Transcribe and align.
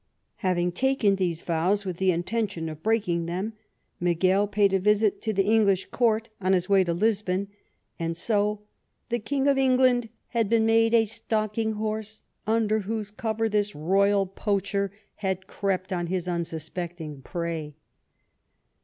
Having 0.37 0.71
taken 0.71 1.15
these 1.17 1.41
vows 1.43 1.85
with 1.85 1.97
the 1.97 2.09
intention 2.11 2.69
of 2.69 2.81
breaking 2.81 3.27
them, 3.27 3.53
Miguel 3.99 4.47
paid 4.47 4.73
a 4.73 4.79
visit 4.79 5.21
to 5.21 5.31
the 5.31 5.45
English 5.45 5.89
court 5.91 6.27
on 6.41 6.53
his 6.53 6.67
way 6.67 6.83
to 6.83 6.91
Lisbon, 6.91 7.49
and 7.99 8.17
so'' 8.17 8.61
the 9.09 9.19
King 9.19 9.47
of 9.47 9.59
England 9.59 10.09
had 10.29 10.49
been 10.49 10.65
made 10.65 10.95
a 10.95 11.05
stalking 11.05 11.73
horse 11.73 12.23
under 12.47 12.79
whose 12.79 13.11
cover 13.11 13.47
this 13.47 13.75
royal 13.75 14.25
poacher 14.25 14.91
had 15.17 15.45
crept 15.45 15.93
on 15.93 16.07
his 16.07 16.27
un 16.27 16.45
suspecting 16.45 17.21
prey." 17.21 17.75